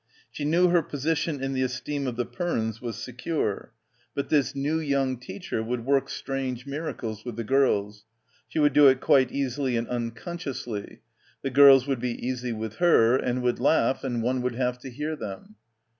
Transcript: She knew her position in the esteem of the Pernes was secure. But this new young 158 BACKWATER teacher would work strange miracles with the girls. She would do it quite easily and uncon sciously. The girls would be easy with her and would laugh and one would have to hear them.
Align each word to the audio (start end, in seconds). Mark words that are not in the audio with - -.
She 0.31 0.45
knew 0.45 0.69
her 0.69 0.81
position 0.81 1.43
in 1.43 1.53
the 1.53 1.61
esteem 1.61 2.07
of 2.07 2.15
the 2.15 2.25
Pernes 2.25 2.81
was 2.81 2.95
secure. 2.97 3.71
But 4.15 4.29
this 4.29 4.55
new 4.55 4.79
young 4.79 5.09
158 5.09 5.13
BACKWATER 5.13 5.39
teacher 5.43 5.63
would 5.63 5.85
work 5.85 6.09
strange 6.09 6.65
miracles 6.65 7.23
with 7.23 7.35
the 7.35 7.43
girls. 7.43 8.05
She 8.47 8.57
would 8.57 8.73
do 8.73 8.87
it 8.87 8.99
quite 8.99 9.31
easily 9.31 9.77
and 9.77 9.85
uncon 9.87 10.39
sciously. 10.39 11.01
The 11.43 11.51
girls 11.51 11.85
would 11.85 11.99
be 11.99 12.17
easy 12.27 12.51
with 12.51 12.77
her 12.77 13.15
and 13.15 13.43
would 13.43 13.59
laugh 13.59 14.03
and 14.03 14.23
one 14.23 14.41
would 14.41 14.55
have 14.55 14.79
to 14.79 14.89
hear 14.89 15.15
them. 15.15 15.53